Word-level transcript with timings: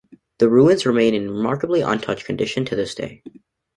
The 0.39 0.49
ruins 0.49 0.87
remain 0.87 1.13
in 1.13 1.29
remarkably 1.29 1.81
untouched 1.81 2.25
condition 2.25 2.65
to 2.65 2.75
this 2.75 2.95
day. 2.95 3.21